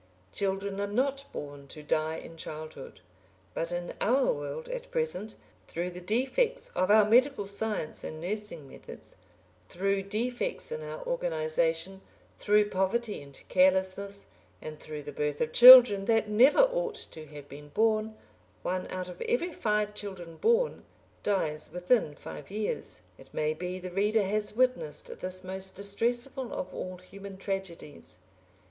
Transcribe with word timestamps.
Children 0.31 0.81
are 0.81 0.87
not 0.87 1.25
born 1.31 1.67
to 1.67 1.83
die 1.83 2.15
in 2.15 2.35
childhood. 2.35 3.01
But 3.53 3.71
in 3.71 3.93
our 4.01 4.33
world, 4.33 4.67
at 4.67 4.89
present, 4.89 5.35
through 5.67 5.91
the 5.91 6.01
defects 6.01 6.69
of 6.73 6.89
our 6.89 7.05
medical 7.05 7.45
science 7.45 8.03
and 8.03 8.19
nursing 8.19 8.67
methods, 8.67 9.15
through 9.69 10.01
defects 10.01 10.71
in 10.71 10.81
our 10.81 11.05
organisation, 11.05 12.01
through 12.39 12.71
poverty 12.71 13.21
and 13.21 13.39
carelessness, 13.47 14.25
and 14.59 14.79
through 14.79 15.03
the 15.03 15.11
birth 15.11 15.39
of 15.39 15.53
children 15.53 16.05
that 16.05 16.27
never 16.27 16.61
ought 16.61 16.95
to 17.11 17.27
have 17.27 17.47
been 17.47 17.69
born, 17.69 18.15
one 18.63 18.87
out 18.87 19.07
of 19.07 19.21
every 19.29 19.53
five 19.53 19.93
children 19.93 20.35
born 20.37 20.83
dies 21.21 21.69
within 21.71 22.15
five 22.15 22.49
years. 22.49 23.01
It 23.19 23.31
may 23.35 23.53
be 23.53 23.77
the 23.77 23.91
reader 23.91 24.23
has 24.23 24.55
witnessed 24.55 25.19
this 25.19 25.43
most 25.43 25.75
distressful 25.75 26.51
of 26.53 26.73
all 26.73 26.97
human 26.97 27.37
tragedies. 27.37 28.17